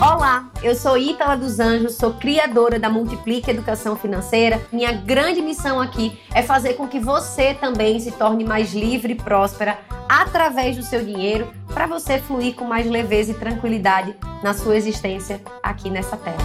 [0.00, 4.66] Olá, eu sou Ítala dos Anjos, sou criadora da Multiplique Educação Financeira.
[4.72, 9.16] Minha grande missão aqui é fazer com que você também se torne mais livre e
[9.16, 14.76] próspera através do seu dinheiro, para você fluir com mais leveza e tranquilidade na sua
[14.76, 16.38] existência aqui nessa terra.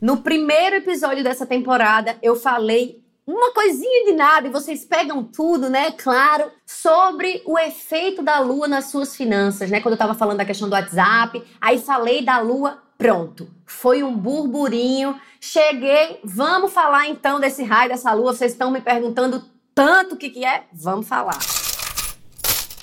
[0.00, 5.70] No primeiro episódio dessa temporada, eu falei uma coisinha de nada e vocês pegam tudo,
[5.70, 5.92] né?
[5.92, 9.80] Claro, sobre o efeito da lua nas suas finanças, né?
[9.80, 13.48] Quando eu tava falando da questão do WhatsApp, aí falei da lua, pronto.
[13.64, 15.18] Foi um burburinho.
[15.40, 18.32] Cheguei, vamos falar então desse raio dessa lua.
[18.32, 20.64] Vocês estão me perguntando tanto o que, que é?
[20.72, 21.38] Vamos falar.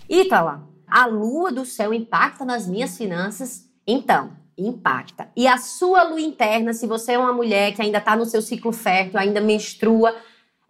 [0.09, 3.69] Ítala, a lua do céu impacta nas minhas finanças?
[3.85, 5.29] Então, impacta.
[5.35, 8.41] E a sua lua interna, se você é uma mulher que ainda está no seu
[8.41, 10.15] ciclo fértil, ainda menstrua,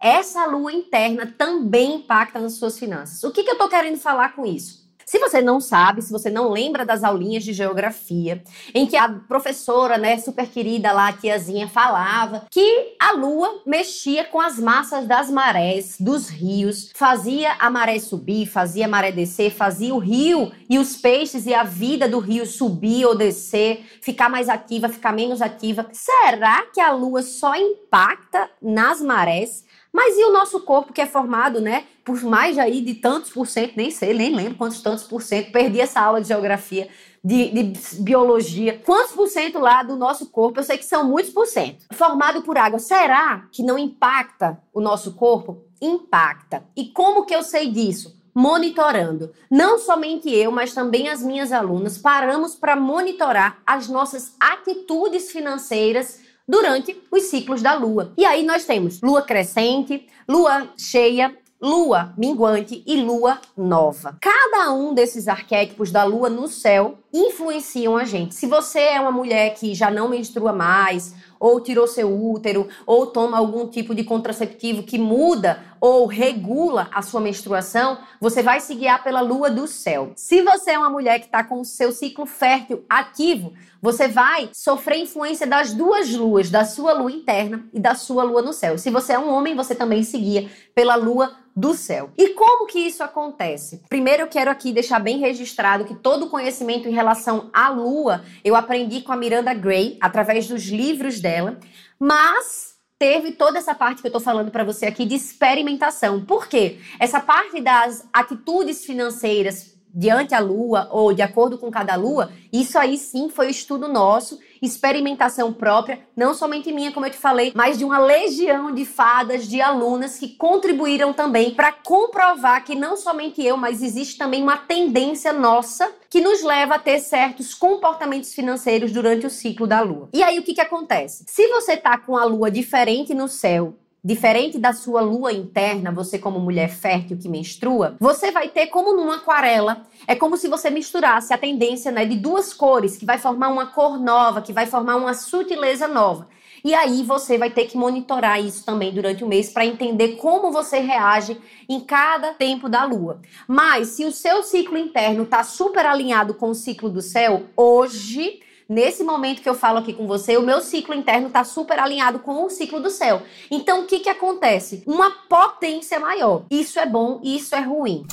[0.00, 3.22] essa lua interna também impacta nas suas finanças.
[3.22, 4.80] O que, que eu estou querendo falar com isso?
[5.10, 9.08] Se você não sabe, se você não lembra das aulinhas de geografia, em que a
[9.08, 15.08] professora, né, super querida lá, a tiazinha, falava que a lua mexia com as massas
[15.08, 20.52] das marés, dos rios, fazia a maré subir, fazia a maré descer, fazia o rio
[20.68, 25.12] e os peixes e a vida do rio subir ou descer, ficar mais ativa, ficar
[25.12, 25.88] menos ativa.
[25.92, 29.68] Será que a lua só impacta nas marés?
[29.92, 33.46] Mas e o nosso corpo que é formado, né, por mais aí de tantos por
[33.46, 36.88] cento, nem sei, nem lembro quantos tantos por cento, perdi essa aula de geografia,
[37.22, 38.80] de, de, biologia.
[38.84, 40.58] Quantos por cento lá do nosso corpo?
[40.58, 41.84] Eu sei que são muitos por cento.
[41.92, 42.78] Formado por água.
[42.78, 45.62] Será que não impacta o nosso corpo?
[45.80, 46.64] Impacta.
[46.74, 48.18] E como que eu sei disso?
[48.34, 49.32] Monitorando.
[49.50, 56.20] Não somente eu, mas também as minhas alunas paramos para monitorar as nossas atitudes financeiras
[56.50, 58.12] durante os ciclos da lua.
[58.18, 64.16] E aí nós temos lua crescente, lua cheia, lua minguante e lua nova.
[64.20, 68.34] Cada um desses arquétipos da lua no céu influenciam a gente.
[68.34, 73.06] Se você é uma mulher que já não menstrua mais, ou tirou seu útero, ou
[73.06, 78.74] toma algum tipo de contraceptivo que muda ou regula a sua menstruação, você vai se
[78.74, 80.12] guiar pela lua do céu.
[80.14, 84.50] Se você é uma mulher que está com o seu ciclo fértil ativo, você vai
[84.52, 88.76] sofrer influência das duas luas, da sua lua interna e da sua lua no céu.
[88.76, 92.10] Se você é um homem, você também se guia pela lua do céu.
[92.16, 93.82] E como que isso acontece?
[93.88, 98.24] Primeiro eu quero aqui deixar bem registrado que todo o conhecimento em relação à lua
[98.42, 101.58] eu aprendi com a Miranda Gray através dos livros dela,
[101.98, 106.24] mas teve toda essa parte que eu tô falando para você aqui de experimentação.
[106.24, 106.78] Por quê?
[106.98, 112.78] Essa parte das atitudes financeiras diante a lua ou de acordo com cada lua, isso
[112.78, 117.78] aí sim foi estudo nosso, experimentação própria, não somente minha, como eu te falei, mas
[117.78, 123.44] de uma legião de fadas, de alunas que contribuíram também para comprovar que não somente
[123.44, 128.92] eu, mas existe também uma tendência nossa que nos leva a ter certos comportamentos financeiros
[128.92, 130.08] durante o ciclo da lua.
[130.12, 131.24] E aí o que que acontece?
[131.28, 136.18] Se você tá com a lua diferente no céu Diferente da sua lua interna, você
[136.18, 140.70] como mulher fértil que menstrua, você vai ter como numa aquarela, é como se você
[140.70, 144.64] misturasse a tendência né, de duas cores, que vai formar uma cor nova, que vai
[144.64, 146.28] formar uma sutileza nova.
[146.64, 150.50] E aí você vai ter que monitorar isso também durante o mês para entender como
[150.50, 151.38] você reage
[151.68, 153.20] em cada tempo da lua.
[153.46, 158.40] Mas se o seu ciclo interno está super alinhado com o ciclo do céu, hoje
[158.70, 162.20] nesse momento que eu falo aqui com você, o meu ciclo interno está super alinhado
[162.20, 163.20] com o ciclo do céu.
[163.50, 164.84] Então, o que, que acontece?
[164.86, 166.44] Uma potência maior.
[166.48, 168.06] Isso é bom e isso é ruim.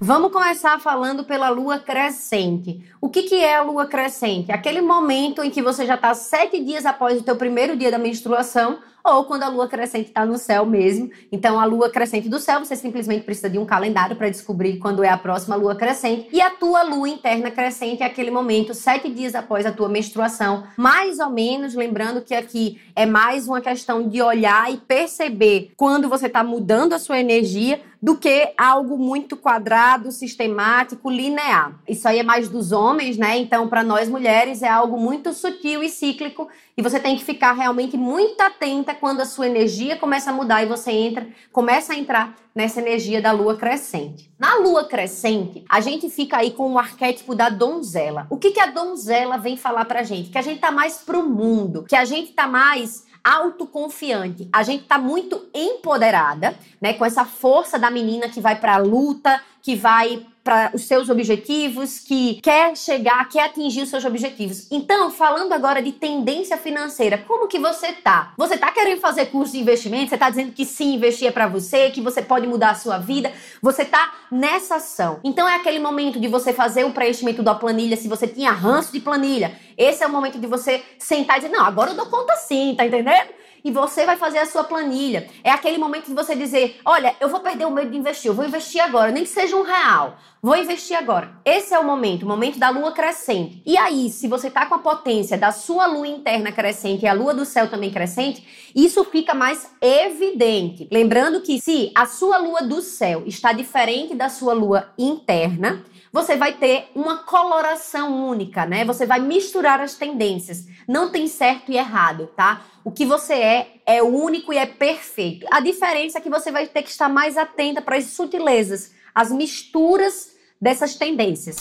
[0.00, 2.82] Vamos começar falando pela lua crescente.
[3.00, 4.50] O que, que é a lua crescente?
[4.50, 7.98] Aquele momento em que você já está sete dias após o teu primeiro dia da
[7.98, 11.10] menstruação, ou quando a lua crescente está no céu mesmo.
[11.30, 15.02] Então, a lua crescente do céu, você simplesmente precisa de um calendário para descobrir quando
[15.02, 16.28] é a próxima lua crescente.
[16.32, 20.64] E a tua lua interna crescente é aquele momento, sete dias após a tua menstruação.
[20.76, 26.08] Mais ou menos, lembrando que aqui é mais uma questão de olhar e perceber quando
[26.08, 31.78] você está mudando a sua energia do que algo muito quadrado, sistemático, linear.
[31.86, 33.36] Isso aí é mais dos homens, né?
[33.38, 37.52] Então, para nós mulheres, é algo muito sutil e cíclico e você tem que ficar
[37.52, 41.96] realmente muito atenta quando a sua energia começa a mudar e você entra, começa a
[41.96, 44.32] entrar nessa energia da lua crescente.
[44.38, 48.26] Na lua crescente, a gente fica aí com o arquétipo da donzela.
[48.30, 50.30] O que, que a donzela vem falar pra gente?
[50.30, 54.48] Que a gente tá mais pro mundo, que a gente tá mais autoconfiante.
[54.52, 58.78] A gente tá muito empoderada, né, com essa força da menina que vai para a
[58.78, 64.66] luta, que vai para os seus objetivos, que quer chegar, quer atingir os seus objetivos.
[64.70, 68.32] Então, falando agora de tendência financeira, como que você tá?
[68.36, 70.10] Você tá querendo fazer curso de investimento?
[70.10, 72.98] Você tá dizendo que sim, investir é para você, que você pode mudar a sua
[72.98, 73.32] vida?
[73.60, 75.20] Você tá nessa ação.
[75.22, 78.92] Então é aquele momento de você fazer o preenchimento da planilha, se você tinha ranço
[78.92, 79.52] de planilha.
[79.76, 82.74] Esse é o momento de você sentar e dizer: "Não, agora eu dou conta sim",
[82.76, 83.39] tá entendendo?
[83.64, 85.28] E você vai fazer a sua planilha.
[85.42, 88.34] É aquele momento de você dizer: olha, eu vou perder o medo de investir, eu
[88.34, 90.16] vou investir agora, nem que seja um real.
[90.42, 91.32] Vou investir agora.
[91.44, 93.62] Esse é o momento, o momento da lua crescente.
[93.66, 97.12] E aí, se você está com a potência da sua lua interna crescente e a
[97.12, 98.42] lua do céu também crescente,
[98.74, 100.88] isso fica mais evidente.
[100.90, 106.36] Lembrando que se a sua lua do céu está diferente da sua lua interna, você
[106.36, 108.84] vai ter uma coloração única, né?
[108.84, 110.66] Você vai misturar as tendências.
[110.86, 112.62] Não tem certo e errado, tá?
[112.82, 115.46] O que você é é único e é perfeito.
[115.50, 119.30] A diferença é que você vai ter que estar mais atenta para as sutilezas, as
[119.30, 121.56] misturas dessas tendências.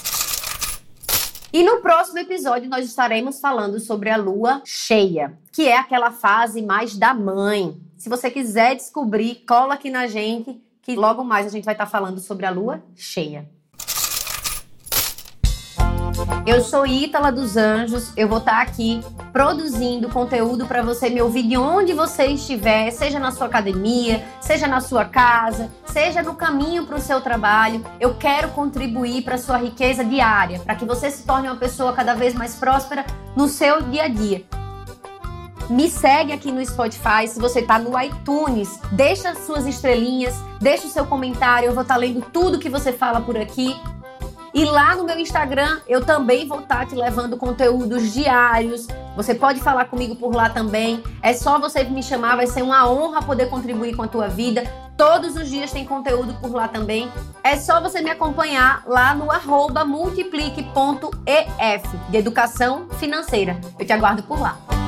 [1.51, 6.62] E no próximo episódio nós estaremos falando sobre a lua cheia, que é aquela fase
[6.62, 7.80] mais da mãe.
[7.98, 11.86] Se você quiser descobrir, cola aqui na gente que logo mais a gente vai estar
[11.86, 13.50] falando sobre a lua cheia.
[16.45, 19.01] Eu sou Ítala dos Anjos, eu vou estar aqui
[19.31, 24.68] produzindo conteúdo para você me ouvir de onde você estiver, seja na sua academia, seja
[24.68, 27.86] na sua casa, seja no caminho para o seu trabalho.
[28.00, 32.13] Eu quero contribuir para sua riqueza diária, para que você se torne uma pessoa cada
[32.16, 33.06] vez mais próspera
[33.36, 34.44] no seu dia a dia.
[35.69, 40.89] Me segue aqui no Spotify, se você está no iTunes, deixa suas estrelinhas, deixa o
[40.89, 43.80] seu comentário, eu vou estar lendo tudo que você fala por aqui.
[44.54, 48.88] E lá no meu Instagram eu também vou estar te levando conteúdos diários.
[49.16, 51.04] Você pode falar comigo por lá também.
[51.22, 54.63] É só você me chamar, vai ser uma honra poder contribuir com a tua vida.
[54.98, 57.10] Todos os dias tem conteúdo por lá também.
[57.44, 59.28] É só você me acompanhar lá no
[59.86, 60.63] multiplique.ef
[62.10, 63.60] de educação financeira.
[63.78, 64.79] Eu te aguardo por lá.